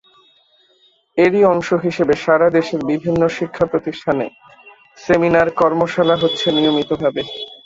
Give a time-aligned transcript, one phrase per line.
[1.17, 4.25] এরই অংশ হিসেবে সারা দেশের বিভিন্ন শিক্ষাপ্রতিষ্ঠানে
[4.97, 7.21] সেমিনার, কর্মশালা হচ্ছে নিয়মিতভাবে।